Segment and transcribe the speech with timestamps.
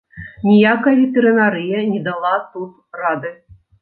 [0.49, 3.31] Ніякая ветэрынарыя не дала тут рады.